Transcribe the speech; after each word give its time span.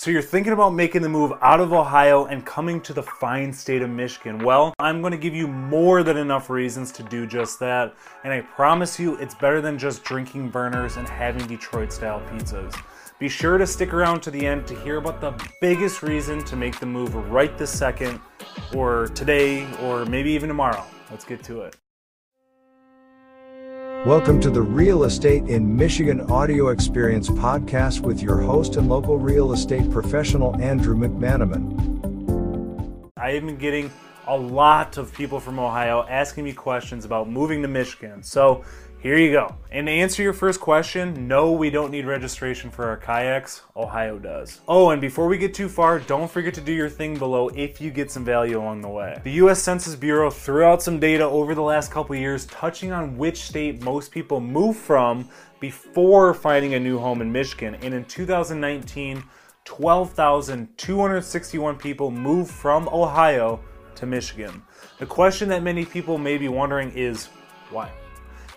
So 0.00 0.12
you're 0.12 0.22
thinking 0.22 0.52
about 0.52 0.74
making 0.74 1.02
the 1.02 1.08
move 1.08 1.32
out 1.40 1.58
of 1.58 1.72
Ohio 1.72 2.26
and 2.26 2.46
coming 2.46 2.80
to 2.82 2.92
the 2.92 3.02
fine 3.02 3.52
state 3.52 3.82
of 3.82 3.90
Michigan. 3.90 4.38
Well, 4.38 4.72
I'm 4.78 5.00
going 5.00 5.10
to 5.10 5.18
give 5.18 5.34
you 5.34 5.48
more 5.48 6.04
than 6.04 6.16
enough 6.16 6.50
reasons 6.50 6.92
to 6.92 7.02
do 7.02 7.26
just 7.26 7.58
that, 7.58 7.96
and 8.22 8.32
I 8.32 8.42
promise 8.42 9.00
you 9.00 9.16
it's 9.16 9.34
better 9.34 9.60
than 9.60 9.76
just 9.76 10.04
drinking 10.04 10.52
Vernors 10.52 10.98
and 10.98 11.08
having 11.08 11.44
Detroit 11.48 11.92
style 11.92 12.20
pizzas. 12.30 12.80
Be 13.18 13.28
sure 13.28 13.58
to 13.58 13.66
stick 13.66 13.92
around 13.92 14.20
to 14.20 14.30
the 14.30 14.46
end 14.46 14.68
to 14.68 14.80
hear 14.82 14.98
about 14.98 15.20
the 15.20 15.34
biggest 15.60 16.04
reason 16.04 16.44
to 16.44 16.54
make 16.54 16.78
the 16.78 16.86
move 16.86 17.16
right 17.16 17.58
this 17.58 17.76
second, 17.76 18.20
or 18.76 19.08
today, 19.08 19.66
or 19.82 20.04
maybe 20.04 20.30
even 20.30 20.46
tomorrow. 20.46 20.84
Let's 21.10 21.24
get 21.24 21.42
to 21.42 21.62
it. 21.62 21.76
Welcome 24.06 24.40
to 24.42 24.50
the 24.50 24.62
Real 24.62 25.04
Estate 25.04 25.42
in 25.48 25.76
Michigan 25.76 26.20
Audio 26.30 26.68
Experience 26.68 27.28
podcast 27.28 28.00
with 28.00 28.22
your 28.22 28.40
host 28.40 28.76
and 28.76 28.88
local 28.88 29.18
real 29.18 29.52
estate 29.52 29.90
professional, 29.90 30.54
Andrew 30.62 30.96
McManamon. 30.96 33.10
I 33.16 33.32
have 33.32 33.44
been 33.44 33.56
getting 33.56 33.90
a 34.28 34.36
lot 34.36 34.98
of 34.98 35.12
people 35.12 35.40
from 35.40 35.58
Ohio 35.58 36.06
asking 36.08 36.44
me 36.44 36.52
questions 36.52 37.04
about 37.04 37.28
moving 37.28 37.60
to 37.62 37.68
Michigan. 37.68 38.22
So 38.22 38.64
here 39.00 39.16
you 39.16 39.30
go. 39.30 39.54
And 39.70 39.86
to 39.86 39.92
answer 39.92 40.24
your 40.24 40.32
first 40.32 40.60
question, 40.60 41.28
no, 41.28 41.52
we 41.52 41.70
don't 41.70 41.92
need 41.92 42.04
registration 42.04 42.68
for 42.68 42.86
our 42.86 42.96
kayaks. 42.96 43.62
Ohio 43.76 44.18
does. 44.18 44.60
Oh, 44.66 44.90
and 44.90 45.00
before 45.00 45.28
we 45.28 45.38
get 45.38 45.54
too 45.54 45.68
far, 45.68 46.00
don't 46.00 46.28
forget 46.28 46.52
to 46.54 46.60
do 46.60 46.72
your 46.72 46.88
thing 46.88 47.16
below 47.16 47.48
if 47.50 47.80
you 47.80 47.92
get 47.92 48.10
some 48.10 48.24
value 48.24 48.58
along 48.58 48.82
the 48.82 48.88
way. 48.88 49.20
The 49.22 49.30
US 49.32 49.62
Census 49.62 49.94
Bureau 49.94 50.30
threw 50.30 50.64
out 50.64 50.82
some 50.82 50.98
data 50.98 51.22
over 51.24 51.54
the 51.54 51.62
last 51.62 51.92
couple 51.92 52.16
years 52.16 52.46
touching 52.46 52.90
on 52.90 53.16
which 53.16 53.42
state 53.42 53.80
most 53.82 54.10
people 54.10 54.40
move 54.40 54.76
from 54.76 55.28
before 55.60 56.34
finding 56.34 56.74
a 56.74 56.80
new 56.80 56.98
home 56.98 57.22
in 57.22 57.30
Michigan. 57.30 57.76
And 57.76 57.94
in 57.94 58.04
2019, 58.04 59.22
12,261 59.64 61.76
people 61.76 62.10
moved 62.10 62.50
from 62.50 62.88
Ohio 62.88 63.60
to 63.94 64.06
Michigan. 64.06 64.60
The 64.98 65.06
question 65.06 65.48
that 65.50 65.62
many 65.62 65.84
people 65.84 66.18
may 66.18 66.36
be 66.36 66.48
wondering 66.48 66.90
is 66.92 67.28
why? 67.70 67.92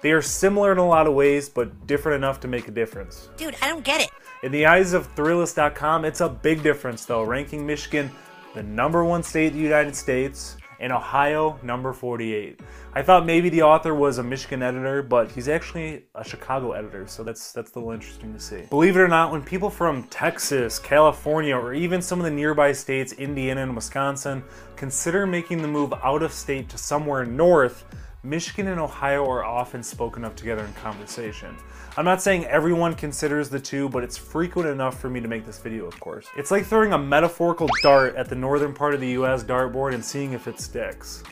They 0.01 0.11
are 0.11 0.21
similar 0.21 0.71
in 0.71 0.77
a 0.77 0.87
lot 0.87 1.07
of 1.07 1.13
ways, 1.13 1.47
but 1.47 1.87
different 1.87 2.15
enough 2.15 2.39
to 2.41 2.47
make 2.47 2.67
a 2.67 2.71
difference. 2.71 3.29
Dude, 3.37 3.55
I 3.61 3.67
don't 3.67 3.83
get 3.83 4.01
it. 4.01 4.09
In 4.43 4.51
the 4.51 4.65
eyes 4.65 4.93
of 4.93 5.13
Thrillist.com, 5.15 6.05
it's 6.05 6.21
a 6.21 6.29
big 6.29 6.63
difference 6.63 7.05
though, 7.05 7.23
ranking 7.23 7.65
Michigan 7.65 8.09
the 8.53 8.63
number 8.63 9.05
one 9.05 9.23
state 9.23 9.53
in 9.53 9.57
the 9.57 9.63
United 9.63 9.95
States 9.95 10.57
and 10.79 10.91
Ohio 10.91 11.59
number 11.61 11.93
48. 11.93 12.59
I 12.93 13.01
thought 13.01 13.25
maybe 13.25 13.49
the 13.49 13.61
author 13.61 13.93
was 13.93 14.17
a 14.17 14.23
Michigan 14.23 14.63
editor, 14.63 15.03
but 15.03 15.31
he's 15.31 15.47
actually 15.47 16.03
a 16.15 16.23
Chicago 16.23 16.71
editor, 16.71 17.07
so 17.07 17.23
that's 17.23 17.53
that's 17.53 17.71
a 17.71 17.79
little 17.79 17.93
interesting 17.93 18.33
to 18.33 18.39
see. 18.39 18.63
Believe 18.69 18.97
it 18.97 18.99
or 18.99 19.07
not, 19.07 19.31
when 19.31 19.43
people 19.43 19.69
from 19.69 20.03
Texas, 20.05 20.79
California, 20.79 21.55
or 21.55 21.73
even 21.73 22.01
some 22.01 22.19
of 22.19 22.25
the 22.25 22.31
nearby 22.31 22.73
states, 22.73 23.13
Indiana 23.13 23.61
and 23.61 23.75
Wisconsin, 23.75 24.43
consider 24.75 25.25
making 25.25 25.61
the 25.61 25.67
move 25.67 25.93
out 26.03 26.23
of 26.23 26.33
state 26.33 26.67
to 26.69 26.77
somewhere 26.77 27.25
north, 27.25 27.85
Michigan 28.23 28.67
and 28.67 28.79
Ohio 28.79 29.27
are 29.27 29.43
often 29.43 29.81
spoken 29.81 30.23
of 30.23 30.35
together 30.35 30.63
in 30.63 30.71
conversation. 30.73 31.57
I'm 31.97 32.05
not 32.05 32.21
saying 32.21 32.45
everyone 32.45 32.93
considers 32.93 33.49
the 33.49 33.59
two, 33.59 33.89
but 33.89 34.03
it's 34.03 34.15
frequent 34.15 34.69
enough 34.69 34.99
for 34.99 35.09
me 35.09 35.19
to 35.21 35.27
make 35.27 35.43
this 35.43 35.57
video, 35.57 35.85
of 35.87 35.99
course. 35.99 36.27
It's 36.37 36.51
like 36.51 36.67
throwing 36.67 36.93
a 36.93 36.99
metaphorical 36.99 37.67
dart 37.81 38.15
at 38.15 38.29
the 38.29 38.35
northern 38.35 38.75
part 38.75 38.93
of 38.93 39.01
the 39.01 39.09
US 39.13 39.43
dartboard 39.43 39.95
and 39.95 40.05
seeing 40.05 40.33
if 40.33 40.47
it 40.47 40.59
sticks. 40.59 41.23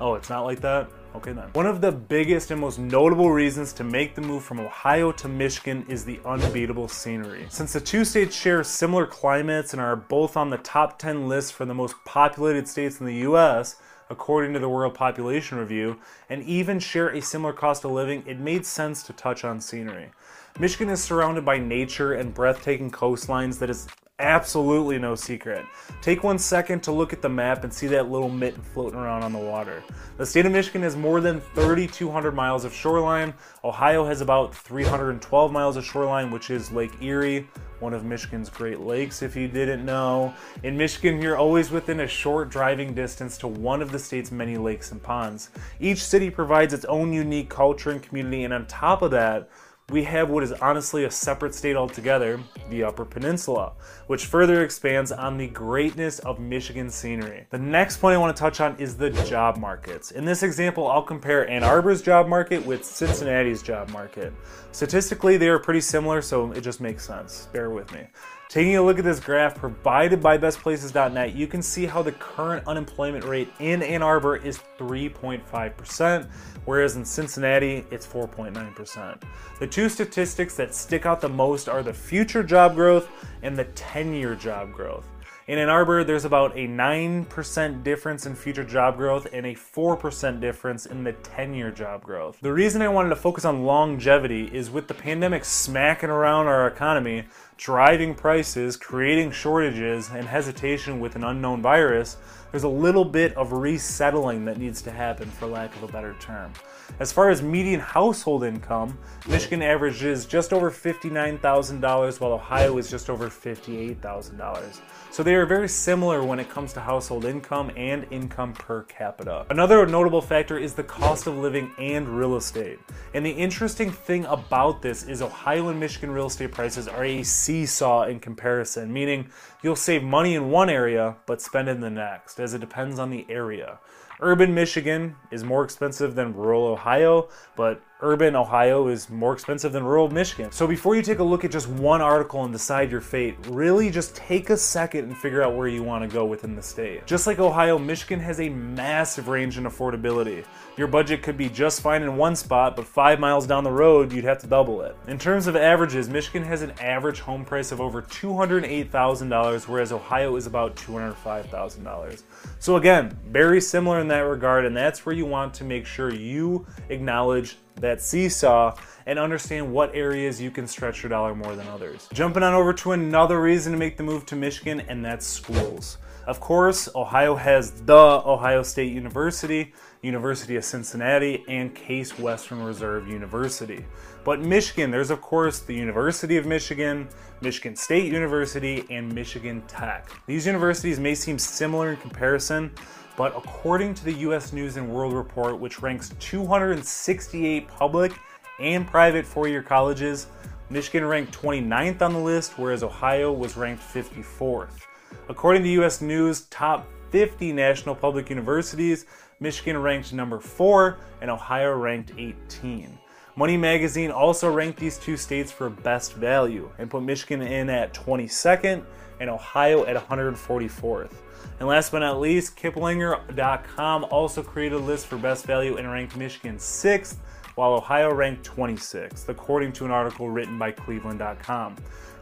Oh, 0.00 0.14
it's 0.14 0.28
not 0.28 0.44
like 0.44 0.60
that? 0.62 0.90
Okay 1.14 1.32
then. 1.32 1.50
One 1.52 1.66
of 1.66 1.80
the 1.80 1.92
biggest 1.92 2.50
and 2.50 2.60
most 2.60 2.80
notable 2.80 3.30
reasons 3.30 3.72
to 3.74 3.84
make 3.84 4.16
the 4.16 4.20
move 4.20 4.42
from 4.42 4.58
Ohio 4.58 5.12
to 5.12 5.28
Michigan 5.28 5.86
is 5.88 6.04
the 6.04 6.18
unbeatable 6.26 6.88
scenery. 6.88 7.46
Since 7.48 7.72
the 7.72 7.80
two 7.80 8.04
states 8.04 8.34
share 8.34 8.64
similar 8.64 9.06
climates 9.06 9.72
and 9.72 9.80
are 9.80 9.94
both 9.94 10.36
on 10.36 10.50
the 10.50 10.58
top 10.58 10.98
10 10.98 11.28
list 11.28 11.52
for 11.52 11.64
the 11.64 11.74
most 11.74 11.94
populated 12.04 12.66
states 12.66 12.98
in 12.98 13.06
the 13.06 13.18
US, 13.18 13.76
according 14.08 14.52
to 14.52 14.58
the 14.58 14.68
World 14.68 14.94
Population 14.94 15.58
Review, 15.58 15.98
and 16.28 16.42
even 16.44 16.78
share 16.78 17.08
a 17.08 17.20
similar 17.20 17.52
cost 17.52 17.84
of 17.84 17.90
living, 17.90 18.22
it 18.26 18.38
made 18.38 18.64
sense 18.64 19.02
to 19.04 19.12
touch 19.12 19.44
on 19.44 19.60
scenery. 19.60 20.10
Michigan 20.58 20.88
is 20.88 21.02
surrounded 21.02 21.44
by 21.44 21.58
nature 21.58 22.12
and 22.14 22.32
breathtaking 22.32 22.90
coastlines 22.90 23.58
that 23.58 23.70
is 23.70 23.88
absolutely 24.18 24.98
no 24.98 25.14
secret. 25.14 25.66
Take 26.00 26.24
one 26.24 26.38
second 26.38 26.82
to 26.84 26.92
look 26.92 27.12
at 27.12 27.20
the 27.20 27.28
map 27.28 27.64
and 27.64 27.72
see 27.72 27.86
that 27.88 28.10
little 28.10 28.30
mitten 28.30 28.62
floating 28.62 28.98
around 28.98 29.22
on 29.22 29.32
the 29.32 29.38
water. 29.38 29.82
The 30.16 30.24
state 30.24 30.46
of 30.46 30.52
Michigan 30.52 30.82
has 30.82 30.96
more 30.96 31.20
than 31.20 31.40
3,200 31.54 32.34
miles 32.34 32.64
of 32.64 32.72
shoreline. 32.72 33.34
Ohio 33.62 34.06
has 34.06 34.22
about 34.22 34.54
312 34.54 35.52
miles 35.52 35.76
of 35.76 35.84
shoreline, 35.84 36.30
which 36.30 36.48
is 36.48 36.72
Lake 36.72 36.92
Erie, 37.02 37.46
one 37.80 37.92
of 37.92 38.04
Michigan's 38.04 38.48
Great 38.48 38.80
Lakes, 38.80 39.20
if 39.20 39.36
you 39.36 39.48
didn't 39.48 39.84
know. 39.84 40.32
In 40.62 40.78
Michigan, 40.78 41.20
you're 41.20 41.36
always 41.36 41.70
within 41.70 42.00
a 42.00 42.08
short 42.08 42.48
driving 42.48 42.94
distance 42.94 43.36
to 43.38 43.48
one 43.48 43.82
of 43.82 43.92
the 43.92 43.98
state's 43.98 44.32
many 44.32 44.56
lakes 44.56 44.92
and 44.92 45.02
ponds. 45.02 45.50
Each 45.78 46.02
city 46.02 46.30
provides 46.30 46.72
its 46.72 46.86
own 46.86 47.12
unique 47.12 47.50
culture 47.50 47.90
and 47.90 48.02
community, 48.02 48.44
and 48.44 48.54
on 48.54 48.66
top 48.66 49.02
of 49.02 49.10
that, 49.10 49.50
we 49.92 50.02
have 50.02 50.30
what 50.30 50.42
is 50.42 50.52
honestly 50.54 51.04
a 51.04 51.10
separate 51.10 51.54
state 51.54 51.76
altogether, 51.76 52.40
the 52.70 52.82
Upper 52.82 53.04
Peninsula, 53.04 53.72
which 54.08 54.26
further 54.26 54.64
expands 54.64 55.12
on 55.12 55.38
the 55.38 55.46
greatness 55.46 56.18
of 56.20 56.40
Michigan 56.40 56.90
scenery. 56.90 57.46
The 57.50 57.58
next 57.58 57.98
point 57.98 58.16
I 58.16 58.18
want 58.18 58.36
to 58.36 58.40
touch 58.40 58.60
on 58.60 58.76
is 58.80 58.96
the 58.96 59.10
job 59.10 59.58
markets. 59.58 60.10
In 60.10 60.24
this 60.24 60.42
example, 60.42 60.88
I'll 60.88 61.04
compare 61.04 61.48
Ann 61.48 61.62
Arbor's 61.62 62.02
job 62.02 62.26
market 62.26 62.66
with 62.66 62.84
Cincinnati's 62.84 63.62
job 63.62 63.88
market. 63.90 64.32
Statistically, 64.72 65.36
they 65.36 65.48
are 65.48 65.60
pretty 65.60 65.80
similar, 65.80 66.20
so 66.20 66.50
it 66.50 66.62
just 66.62 66.80
makes 66.80 67.06
sense. 67.06 67.46
Bear 67.52 67.70
with 67.70 67.92
me. 67.92 68.08
Taking 68.48 68.76
a 68.76 68.82
look 68.82 68.98
at 69.00 69.04
this 69.04 69.18
graph 69.18 69.56
provided 69.56 70.22
by 70.22 70.38
bestplaces.net, 70.38 71.34
you 71.34 71.48
can 71.48 71.60
see 71.60 71.84
how 71.84 72.00
the 72.00 72.12
current 72.12 72.64
unemployment 72.68 73.24
rate 73.24 73.48
in 73.58 73.82
Ann 73.82 74.02
Arbor 74.02 74.36
is 74.36 74.60
3.5%, 74.78 76.28
whereas 76.64 76.94
in 76.94 77.04
Cincinnati, 77.04 77.84
it's 77.90 78.06
4.9%. 78.06 79.22
The 79.58 79.66
two 79.66 79.88
statistics 79.88 80.54
that 80.56 80.76
stick 80.76 81.06
out 81.06 81.20
the 81.20 81.28
most 81.28 81.68
are 81.68 81.82
the 81.82 81.92
future 81.92 82.44
job 82.44 82.76
growth 82.76 83.08
and 83.42 83.58
the 83.58 83.64
10 83.64 84.14
year 84.14 84.36
job 84.36 84.72
growth. 84.72 85.06
In 85.48 85.60
Ann 85.60 85.68
Arbor, 85.68 86.02
there's 86.02 86.24
about 86.24 86.56
a 86.56 86.66
9% 86.66 87.84
difference 87.84 88.26
in 88.26 88.34
future 88.34 88.64
job 88.64 88.96
growth 88.96 89.28
and 89.32 89.46
a 89.46 89.54
4% 89.54 90.40
difference 90.40 90.86
in 90.86 91.04
the 91.04 91.12
10 91.12 91.54
year 91.54 91.70
job 91.70 92.02
growth. 92.02 92.38
The 92.40 92.52
reason 92.52 92.82
I 92.82 92.88
wanted 92.88 93.10
to 93.10 93.16
focus 93.16 93.44
on 93.44 93.62
longevity 93.64 94.50
is 94.52 94.70
with 94.70 94.88
the 94.88 94.94
pandemic 94.94 95.44
smacking 95.44 96.10
around 96.10 96.48
our 96.48 96.66
economy, 96.66 97.26
driving 97.56 98.14
prices, 98.14 98.76
creating 98.76 99.30
shortages, 99.30 100.10
and 100.10 100.26
hesitation 100.26 101.00
with 101.00 101.16
an 101.16 101.24
unknown 101.24 101.62
virus, 101.62 102.16
there's 102.50 102.64
a 102.64 102.68
little 102.68 103.04
bit 103.04 103.36
of 103.36 103.52
resettling 103.52 104.44
that 104.44 104.58
needs 104.58 104.80
to 104.82 104.90
happen, 104.90 105.28
for 105.28 105.46
lack 105.46 105.74
of 105.76 105.82
a 105.82 105.88
better 105.88 106.14
term. 106.20 106.52
As 107.00 107.12
far 107.12 107.28
as 107.30 107.42
median 107.42 107.80
household 107.80 108.44
income, 108.44 108.98
Michigan 109.28 109.60
averages 109.60 110.24
just 110.24 110.52
over 110.52 110.70
$59,000, 110.70 112.20
while 112.20 112.32
Ohio 112.32 112.78
is 112.78 112.88
just 112.88 113.10
over 113.10 113.28
$58,000. 113.28 114.80
So 115.10 115.22
they 115.22 115.34
are 115.34 115.46
very 115.46 115.68
similar 115.68 116.22
when 116.22 116.38
it 116.38 116.48
comes 116.48 116.72
to 116.74 116.80
household 116.80 117.24
income 117.24 117.70
and 117.76 118.06
income 118.10 118.52
per 118.52 118.82
capita. 118.82 119.46
Another 119.50 119.84
notable 119.86 120.22
factor 120.22 120.58
is 120.58 120.74
the 120.74 120.84
cost 120.84 121.26
of 121.26 121.36
living 121.36 121.72
and 121.78 122.08
real 122.08 122.36
estate. 122.36 122.78
And 123.14 123.24
the 123.24 123.30
interesting 123.30 123.90
thing 123.90 124.24
about 124.26 124.82
this 124.82 125.04
is 125.04 125.22
Ohio 125.22 125.68
and 125.68 125.80
Michigan 125.80 126.10
real 126.10 126.26
estate 126.26 126.52
prices 126.52 126.86
are 126.86 127.04
a 127.04 127.22
seesaw 127.46 128.02
in 128.04 128.18
comparison, 128.18 128.92
meaning 128.92 129.30
you'll 129.62 129.76
save 129.76 130.02
money 130.02 130.34
in 130.34 130.50
one 130.50 130.68
area 130.68 131.16
but 131.26 131.40
spend 131.40 131.68
in 131.68 131.80
the 131.80 131.90
next, 131.90 132.40
as 132.40 132.54
it 132.54 132.60
depends 132.60 132.98
on 132.98 133.10
the 133.10 133.24
area. 133.28 133.78
Urban 134.20 134.54
Michigan 134.54 135.14
is 135.30 135.44
more 135.44 135.62
expensive 135.62 136.14
than 136.14 136.34
rural 136.34 136.64
Ohio, 136.64 137.28
but 137.54 137.82
urban 138.00 138.36
Ohio 138.36 138.88
is 138.88 139.08
more 139.08 139.32
expensive 139.32 139.72
than 139.72 139.82
rural 139.82 140.10
Michigan. 140.10 140.50
So 140.52 140.66
before 140.66 140.96
you 140.96 141.02
take 141.02 141.18
a 141.18 141.24
look 141.24 141.44
at 141.44 141.50
just 141.50 141.68
one 141.68 142.00
article 142.00 142.44
and 142.44 142.52
decide 142.52 142.90
your 142.90 143.00
fate, 143.00 143.36
really 143.48 143.90
just 143.90 144.14
take 144.14 144.50
a 144.50 144.56
second 144.56 145.04
and 145.04 145.16
figure 145.16 145.42
out 145.42 145.54
where 145.54 145.68
you 145.68 145.82
want 145.82 146.02
to 146.02 146.14
go 146.14 146.24
within 146.24 146.54
the 146.54 146.62
state. 146.62 147.06
Just 147.06 147.26
like 147.26 147.38
Ohio, 147.38 147.78
Michigan 147.78 148.20
has 148.20 148.40
a 148.40 148.48
massive 148.48 149.28
range 149.28 149.58
in 149.58 149.64
affordability. 149.64 150.44
Your 150.76 150.88
budget 150.88 151.22
could 151.22 151.38
be 151.38 151.48
just 151.48 151.80
fine 151.80 152.02
in 152.02 152.16
one 152.16 152.36
spot, 152.36 152.76
but 152.76 152.86
five 152.86 153.18
miles 153.18 153.46
down 153.46 153.64
the 153.64 153.72
road, 153.72 154.12
you'd 154.12 154.24
have 154.24 154.38
to 154.38 154.46
double 154.46 154.82
it. 154.82 154.94
In 155.08 155.18
terms 155.18 155.46
of 155.46 155.56
averages, 155.56 156.08
Michigan 156.08 156.42
has 156.42 156.60
an 156.60 156.72
average 156.80 157.20
home 157.20 157.46
price 157.46 157.72
of 157.72 157.80
over 157.80 158.02
$208,000, 158.02 159.68
whereas 159.68 159.92
Ohio 159.92 160.36
is 160.36 160.46
about 160.46 160.76
$205,000. 160.76 162.22
So 162.58 162.76
again, 162.76 163.18
very 163.26 163.60
similar 163.60 164.05
in 164.06 164.10
that 164.10 164.20
regard, 164.20 164.64
and 164.64 164.76
that's 164.76 165.04
where 165.04 165.14
you 165.14 165.26
want 165.26 165.52
to 165.54 165.64
make 165.64 165.84
sure 165.84 166.14
you 166.14 166.64
acknowledge 166.90 167.56
that 167.80 168.00
seesaw 168.00 168.72
and 169.04 169.18
understand 169.18 169.72
what 169.72 169.92
areas 169.94 170.40
you 170.40 170.50
can 170.52 170.66
stretch 170.68 171.02
your 171.02 171.10
dollar 171.10 171.34
more 171.34 171.56
than 171.56 171.66
others. 171.66 172.08
Jumping 172.12 172.44
on 172.44 172.54
over 172.54 172.72
to 172.72 172.92
another 172.92 173.40
reason 173.40 173.72
to 173.72 173.78
make 173.78 173.96
the 173.96 174.04
move 174.04 174.24
to 174.26 174.36
Michigan, 174.36 174.80
and 174.88 175.04
that's 175.04 175.26
schools. 175.26 175.98
Of 176.26 176.40
course, 176.40 176.88
Ohio 176.96 177.36
has 177.36 177.70
the 177.70 177.94
Ohio 177.94 178.64
State 178.64 178.92
University, 178.92 179.72
University 180.02 180.56
of 180.56 180.64
Cincinnati, 180.64 181.44
and 181.46 181.72
Case 181.72 182.18
Western 182.18 182.64
Reserve 182.64 183.06
University. 183.06 183.84
But 184.24 184.40
Michigan, 184.40 184.90
there's 184.90 185.12
of 185.12 185.20
course 185.20 185.60
the 185.60 185.74
University 185.74 186.36
of 186.36 186.44
Michigan, 186.44 187.08
Michigan 187.42 187.76
State 187.76 188.12
University, 188.12 188.84
and 188.90 189.14
Michigan 189.14 189.62
Tech. 189.68 190.10
These 190.26 190.46
universities 190.46 190.98
may 190.98 191.14
seem 191.14 191.38
similar 191.38 191.92
in 191.92 191.96
comparison, 191.98 192.72
but 193.16 193.32
according 193.36 193.94
to 193.94 194.04
the 194.04 194.14
US 194.14 194.52
News 194.52 194.78
and 194.78 194.92
World 194.92 195.12
Report, 195.12 195.60
which 195.60 195.80
ranks 195.80 196.12
268 196.18 197.68
public 197.68 198.12
and 198.58 198.84
private 198.84 199.24
four 199.24 199.46
year 199.46 199.62
colleges, 199.62 200.26
Michigan 200.70 201.04
ranked 201.04 201.40
29th 201.40 202.02
on 202.02 202.12
the 202.12 202.18
list, 202.18 202.58
whereas 202.58 202.82
Ohio 202.82 203.32
was 203.32 203.56
ranked 203.56 203.80
54th. 203.80 204.80
According 205.28 205.62
to 205.64 205.68
US 205.82 206.00
News, 206.00 206.42
top 206.46 206.86
50 207.10 207.52
national 207.52 207.94
public 207.94 208.30
universities, 208.30 209.06
Michigan 209.40 209.78
ranked 209.78 210.12
number 210.12 210.40
4 210.40 210.98
and 211.20 211.30
Ohio 211.30 211.74
ranked 211.74 212.12
18. 212.16 212.98
Money 213.36 213.56
Magazine 213.56 214.10
also 214.10 214.50
ranked 214.50 214.78
these 214.78 214.98
two 214.98 215.16
states 215.16 215.52
for 215.52 215.68
best 215.68 216.14
value 216.14 216.70
and 216.78 216.90
put 216.90 217.02
Michigan 217.02 217.42
in 217.42 217.68
at 217.68 217.92
22nd 217.92 218.82
and 219.20 219.28
Ohio 219.28 219.84
at 219.84 219.96
144th. 219.96 221.12
And 221.58 221.68
last 221.68 221.92
but 221.92 222.00
not 222.00 222.20
least, 222.20 222.56
Kiplinger.com 222.56 224.04
also 224.04 224.42
created 224.42 224.76
a 224.76 224.82
list 224.82 225.06
for 225.06 225.16
best 225.16 225.44
value 225.44 225.76
and 225.76 225.90
ranked 225.90 226.16
Michigan 226.16 226.56
6th, 226.56 227.16
while 227.54 227.72
Ohio 227.72 228.12
ranked 228.12 228.46
26th, 228.46 229.28
according 229.28 229.72
to 229.72 229.84
an 229.84 229.90
article 229.90 230.28
written 230.28 230.58
by 230.58 230.70
Cleveland.com. 230.70 231.76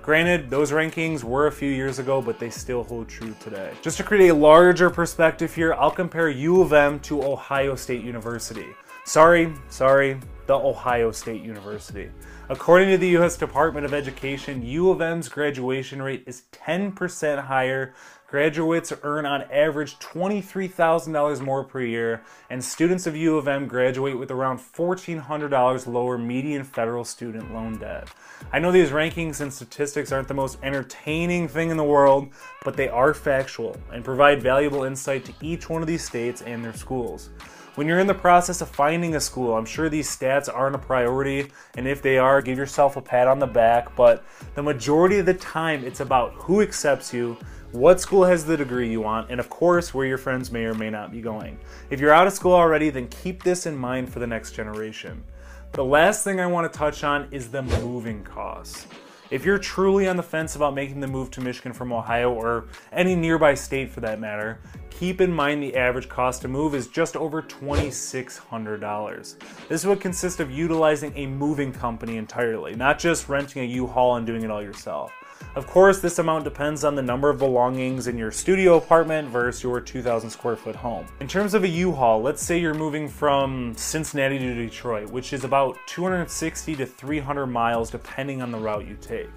Granted, 0.05 0.51
those 0.51 0.71
rankings 0.71 1.25
were 1.25 1.47
a 1.47 1.53
few 1.53 1.71
years 1.71 1.99
ago, 1.99 2.21
but 2.21 2.39
they 2.39 2.51
still 2.51 2.85
hold 2.85 3.09
true 3.09 3.35
today. 3.41 3.73
Just 3.81 3.97
to 3.97 4.03
create 4.03 4.29
a 4.29 4.35
larger 4.35 4.91
perspective 4.91 5.55
here, 5.55 5.73
I'll 5.73 5.91
compare 5.91 6.29
U 6.29 6.61
of 6.61 6.75
M 6.75 7.01
to 7.01 7.25
Ohio 7.25 7.75
State 7.75 8.05
University. 8.05 8.67
Sorry, 9.07 9.51
sorry, 9.71 10.21
the 10.47 10.55
Ohio 10.55 11.11
State 11.11 11.41
University. 11.41 12.11
According 12.51 12.91
to 12.91 12.99
the 12.99 13.09
U.S. 13.09 13.39
Department 13.39 13.87
of 13.87 13.95
Education, 13.95 14.63
U 14.63 14.91
of 14.91 15.01
M's 15.01 15.31
graduation 15.31 16.03
rate 16.03 16.25
is 16.27 16.43
10% 16.53 17.45
higher 17.45 17.95
Graduates 18.35 18.93
earn 19.05 19.27
on 19.27 19.43
average 19.43 19.97
$23,000 20.01 21.41
more 21.41 21.63
per 21.63 21.83
year, 21.83 22.25
and 22.51 22.65
students 22.65 23.07
of 23.07 23.15
U 23.15 23.37
of 23.37 23.47
M 23.47 23.69
graduate 23.69 24.19
with 24.19 24.33
around 24.33 24.59
$1,400 24.59 25.87
lower 25.87 26.19
median 26.19 26.65
federal 26.65 27.05
student 27.05 27.55
loan 27.55 27.79
debt. 27.79 28.09
I 28.53 28.59
know 28.59 28.73
these 28.73 28.91
rankings 28.91 29.41
and 29.41 29.55
statistics 29.55 30.11
aren't 30.11 30.27
the 30.27 30.35
most 30.35 30.59
entertaining 30.65 31.47
thing 31.47 31.71
in 31.71 31.77
the 31.77 31.85
world, 31.85 32.31
but 32.65 32.77
they 32.77 32.89
are 32.89 33.15
factual 33.15 33.77
and 33.93 34.05
provide 34.05 34.43
valuable 34.43 34.83
insight 34.83 35.25
to 35.27 35.35
each 35.41 35.69
one 35.69 35.83
of 35.83 35.87
these 35.87 36.05
states 36.05 36.43
and 36.43 36.65
their 36.65 36.75
schools. 36.75 37.31
When 37.75 37.89
you're 37.89 37.99
in 37.99 38.07
the 38.07 38.15
process 38.15 38.61
of 38.61 38.69
finding 38.69 39.17
a 39.17 39.21
school, 39.21 39.57
I'm 39.57 39.65
sure 39.65 39.89
these 39.89 40.09
stats 40.09 40.49
aren't 40.49 40.77
a 40.77 40.79
priority, 40.79 41.51
and 41.77 41.89
if 41.89 42.03
they 42.03 42.19
are, 42.19 42.41
give 42.41 42.57
yourself 42.57 42.97
a 42.97 43.03
pat 43.03 43.27
on 43.27 43.41
the 43.41 43.49
back. 43.49 43.97
But 43.97 44.23
the 44.55 44.63
majority 44.63 45.19
of 45.19 45.27
the 45.27 45.35
time, 45.35 45.85
it's 45.85 45.99
about 45.99 46.35
who 46.35 46.63
accepts 46.63 47.13
you, 47.13 47.37
what 47.73 48.01
school 48.01 48.25
has 48.25 48.45
the 48.45 48.57
degree 48.57 48.89
you 48.89 49.01
want, 49.01 49.29
and 49.29 49.41
of 49.41 49.51
course, 49.51 49.93
where 49.93 50.07
your 50.07 50.19
friends 50.19 50.53
may 50.53 50.67
or 50.67 50.75
may 50.75 50.89
not 50.89 51.11
be 51.11 51.21
going. 51.21 51.59
If 51.91 51.99
you're 51.99 52.13
out 52.13 52.29
of 52.29 52.33
school 52.33 52.53
already, 52.53 52.91
then 52.91 53.09
keep 53.09 53.43
this 53.43 53.67
in 53.67 53.77
mind 53.77 54.09
for 54.13 54.21
the 54.21 54.27
next 54.29 54.53
generation. 54.53 55.25
The 55.73 55.85
last 55.85 56.23
thing 56.23 56.39
I 56.39 56.47
want 56.47 56.73
to 56.73 56.79
touch 56.79 57.03
on 57.03 57.27
is 57.33 57.51
the 57.51 57.63
moving 57.63 58.23
costs. 58.23 58.87
If 59.35 59.45
you're 59.45 59.59
truly 59.59 60.07
on 60.07 60.17
the 60.17 60.23
fence 60.23 60.55
about 60.55 60.77
making 60.77 61.01
the 61.01 61.09
move 61.09 61.29
to 61.33 61.41
Michigan 61.41 61.73
from 61.73 61.93
Ohio 61.93 62.33
or 62.33 62.69
any 62.93 63.17
nearby 63.17 63.55
state 63.55 63.91
for 63.91 63.99
that 63.99 64.21
matter, 64.21 64.61
keep 64.91 65.21
in 65.21 65.33
mind 65.33 65.61
the 65.61 65.75
average 65.75 66.09
cost 66.09 66.43
to 66.43 66.49
move 66.49 66.73
is 66.73 66.87
just 66.87 67.17
over 67.17 67.43
$2,600. 67.43 69.35
This 69.69 69.85
would 69.85 70.01
consist 70.01 70.39
of 70.39 70.53
utilizing 70.53 71.13
a 71.17 71.27
moving 71.27 71.73
company 71.73 72.17
entirely, 72.17 72.77
not 72.77 73.01
just 73.01 73.29
renting 73.29 73.65
a 73.65 73.67
U-Haul 73.67 74.15
and 74.15 74.25
doing 74.25 74.45
it 74.45 74.53
all 74.53 74.63
yourself. 74.63 75.11
Of 75.55 75.67
course, 75.69 76.01
this 76.01 76.19
amount 76.19 76.45
depends 76.45 76.83
on 76.83 76.95
the 76.95 77.03
number 77.03 77.31
of 77.31 77.39
belongings 77.39 78.09
in 78.09 78.19
your 78.19 78.33
studio 78.33 78.77
apartment 78.77 79.29
versus 79.29 79.63
your 79.63 79.81
2,000 79.81 80.29
square 80.29 80.57
foot 80.57 80.75
home. 80.75 81.07
In 81.21 81.29
terms 81.29 81.55
of 81.55 81.63
a 81.63 81.69
U-Haul, 81.69 82.23
let's 82.23 82.43
say 82.43 82.59
you're 82.59 82.75
moving 82.75 83.09
from 83.09 83.73
Cincinnati 83.77 84.39
to 84.39 84.55
Detroit, 84.55 85.11
which 85.11 85.33
is 85.33 85.45
about 85.45 85.77
260 85.87 86.75
to 86.75 86.87
300 86.87 87.47
miles 87.47 87.91
depending 87.91 88.43
on 88.43 88.51
the 88.51 88.59
route 88.59 88.87
you 88.87 88.97
take. 89.01 89.31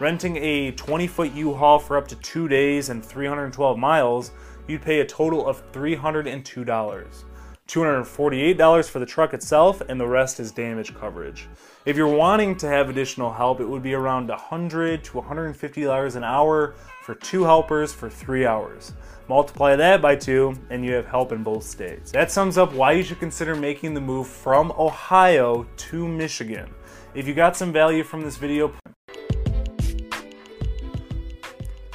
Renting 0.00 0.36
a 0.36 0.72
20 0.72 1.06
foot 1.06 1.32
U-Haul 1.32 1.78
for 1.78 1.96
up 1.96 2.08
to 2.08 2.16
two 2.16 2.48
days 2.48 2.88
and 2.88 3.04
312 3.04 3.76
miles, 3.76 4.30
you'd 4.68 4.80
pay 4.80 5.00
a 5.00 5.04
total 5.04 5.46
of 5.46 5.70
$302. 5.72 7.24
$248 7.68 8.88
for 8.88 8.98
the 8.98 9.06
truck 9.06 9.34
itself, 9.34 9.82
and 9.88 10.00
the 10.00 10.06
rest 10.06 10.40
is 10.40 10.50
damage 10.50 10.94
coverage. 10.94 11.48
If 11.84 11.96
you're 11.96 12.08
wanting 12.08 12.56
to 12.56 12.66
have 12.66 12.88
additional 12.88 13.32
help, 13.32 13.60
it 13.60 13.68
would 13.68 13.82
be 13.82 13.92
around 13.92 14.28
100 14.28 15.04
to 15.04 15.12
$150 15.12 16.16
an 16.16 16.24
hour 16.24 16.74
for 17.02 17.14
two 17.14 17.44
helpers 17.44 17.92
for 17.92 18.08
three 18.08 18.46
hours. 18.46 18.92
Multiply 19.28 19.76
that 19.76 20.00
by 20.00 20.16
two, 20.16 20.54
and 20.70 20.82
you 20.82 20.92
have 20.94 21.06
help 21.06 21.30
in 21.32 21.42
both 21.42 21.62
states. 21.62 22.10
That 22.10 22.30
sums 22.30 22.56
up 22.56 22.72
why 22.72 22.92
you 22.92 23.02
should 23.02 23.20
consider 23.20 23.54
making 23.54 23.92
the 23.92 24.00
move 24.00 24.26
from 24.26 24.72
Ohio 24.72 25.66
to 25.76 26.08
Michigan. 26.08 26.70
If 27.14 27.28
you 27.28 27.34
got 27.34 27.54
some 27.54 27.72
value 27.72 28.02
from 28.02 28.22
this 28.22 28.38
video, 28.38 28.72